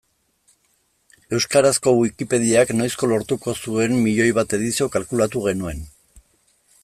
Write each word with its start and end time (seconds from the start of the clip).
Euskarazko 1.39 1.93
Wikipediak 1.97 2.71
noizko 2.79 3.11
lortuko 3.13 3.55
zuen 3.65 3.95
miloi 4.07 4.29
bat 4.39 4.57
edizio 4.59 4.87
kalkulatu 4.97 5.47
genuen. 5.51 5.87